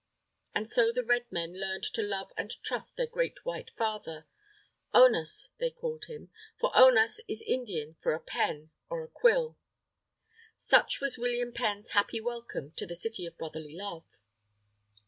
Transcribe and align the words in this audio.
And 0.55 0.67
so 0.67 0.91
the 0.91 1.03
Red 1.03 1.31
Men 1.31 1.53
learned 1.59 1.83
to 1.93 2.01
love 2.01 2.31
and 2.35 2.49
trust 2.63 2.97
their 2.97 3.05
great 3.05 3.45
White 3.45 3.69
Father 3.77 4.25
Onas 4.95 5.49
they 5.59 5.69
called 5.69 6.05
him. 6.05 6.31
For 6.59 6.71
Onas 6.73 7.19
is 7.27 7.43
Indian 7.43 7.93
for 8.01 8.13
a 8.13 8.19
pen, 8.19 8.71
or 8.89 9.03
a 9.03 9.07
quill. 9.07 9.59
Such 10.57 11.01
was 11.01 11.19
William 11.19 11.53
Penn's 11.53 11.91
happy 11.91 12.19
welcome 12.19 12.71
to 12.77 12.87
the 12.87 12.95
City 12.95 13.27
of 13.27 13.37
Brotherly 13.37 13.75
Love. 13.75 14.07